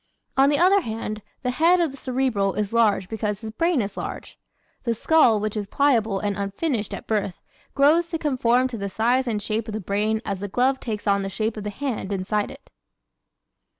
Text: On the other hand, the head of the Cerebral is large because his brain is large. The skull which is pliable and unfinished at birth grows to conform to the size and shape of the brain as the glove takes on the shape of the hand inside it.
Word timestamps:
On 0.35 0.49
the 0.49 0.57
other 0.57 0.81
hand, 0.81 1.21
the 1.43 1.51
head 1.51 1.79
of 1.79 1.91
the 1.91 1.95
Cerebral 1.97 2.55
is 2.55 2.73
large 2.73 3.07
because 3.07 3.41
his 3.41 3.51
brain 3.51 3.81
is 3.83 3.95
large. 3.95 4.39
The 4.83 4.95
skull 4.95 5.39
which 5.39 5.55
is 5.55 5.67
pliable 5.67 6.17
and 6.19 6.35
unfinished 6.35 6.91
at 6.95 7.05
birth 7.05 7.39
grows 7.75 8.09
to 8.09 8.17
conform 8.17 8.67
to 8.69 8.79
the 8.79 8.89
size 8.89 9.27
and 9.27 9.39
shape 9.39 9.67
of 9.67 9.75
the 9.75 9.79
brain 9.79 10.19
as 10.25 10.39
the 10.39 10.47
glove 10.47 10.79
takes 10.79 11.05
on 11.05 11.21
the 11.21 11.29
shape 11.29 11.55
of 11.55 11.65
the 11.65 11.69
hand 11.69 12.11
inside 12.11 12.49
it. 12.49 12.71